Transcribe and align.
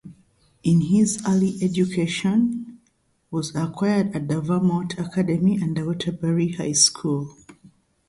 His 0.63 1.21
early 1.27 1.59
education 1.61 2.79
was 3.29 3.53
acquired 3.53 4.15
at 4.15 4.27
the 4.29 4.41
Vermont 4.41 4.97
Academy 4.97 5.59
and 5.61 5.77
the 5.77 5.85
Waterbury 5.85 6.53
High 6.53 6.71
School. 6.71 7.37